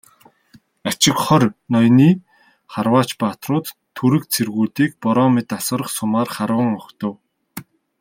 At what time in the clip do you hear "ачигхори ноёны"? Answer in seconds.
0.89-2.09